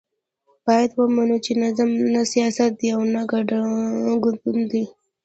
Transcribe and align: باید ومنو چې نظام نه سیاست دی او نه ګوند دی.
باید 0.65 0.91
ومنو 0.93 1.37
چې 1.45 1.51
نظام 1.63 1.89
نه 2.15 2.21
سیاست 2.33 2.71
دی 2.79 2.89
او 2.95 3.01
نه 3.13 3.21
ګوند 4.43 4.63
دی. 4.71 4.83